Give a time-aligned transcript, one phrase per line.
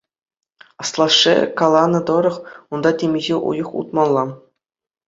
[0.83, 2.35] Аслашшӗ каланӑ тӑрӑх,
[2.73, 4.25] унта темиҫе уйӑх утмалла.